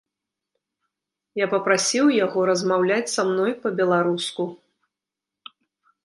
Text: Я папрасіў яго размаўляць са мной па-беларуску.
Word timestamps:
Я 1.39 1.45
папрасіў 1.53 2.05
яго 2.25 2.39
размаўляць 2.49 3.13
са 3.15 3.25
мной 3.29 3.51
па-беларуску. 3.65 4.43